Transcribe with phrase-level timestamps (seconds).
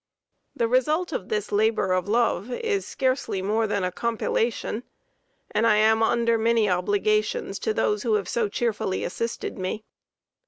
[0.55, 4.81] The result of this labor of love is scarcely more than a compilation,
[5.51, 9.83] and I am under many obligations to those who have so cheerfully assisted me.